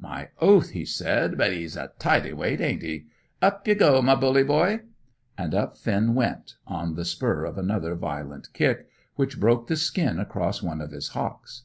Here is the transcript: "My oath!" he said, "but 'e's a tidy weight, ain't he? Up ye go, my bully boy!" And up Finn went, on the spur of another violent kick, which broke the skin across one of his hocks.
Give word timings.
"My 0.00 0.30
oath!" 0.40 0.70
he 0.70 0.84
said, 0.84 1.38
"but 1.38 1.52
'e's 1.52 1.76
a 1.76 1.92
tidy 2.00 2.32
weight, 2.32 2.60
ain't 2.60 2.82
he? 2.82 3.06
Up 3.40 3.68
ye 3.68 3.74
go, 3.76 4.02
my 4.02 4.16
bully 4.16 4.42
boy!" 4.42 4.80
And 5.38 5.54
up 5.54 5.76
Finn 5.78 6.16
went, 6.16 6.56
on 6.66 6.96
the 6.96 7.04
spur 7.04 7.44
of 7.44 7.56
another 7.56 7.94
violent 7.94 8.52
kick, 8.52 8.88
which 9.14 9.38
broke 9.38 9.68
the 9.68 9.76
skin 9.76 10.18
across 10.18 10.60
one 10.60 10.80
of 10.80 10.90
his 10.90 11.10
hocks. 11.10 11.62